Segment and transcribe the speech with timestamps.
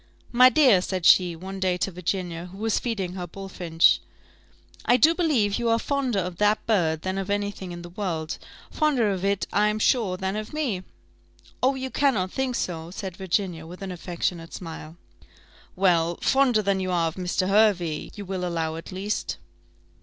[0.31, 3.99] "My dear," said she, one day to Virginia, who was feeding her bullfinch,
[4.83, 7.89] "I do believe you are fonder of that bird than of any thing in the
[7.89, 8.39] world
[8.71, 10.81] fonder of it, I am sure, than of me."
[11.61, 11.75] "Oh!
[11.75, 14.95] you cannot think so," said Virginia, with an affectionate smile.
[15.75, 16.17] "Well!
[16.19, 17.47] fonder than you are of Mr.
[17.47, 19.37] Hervey, you will allow, at least?"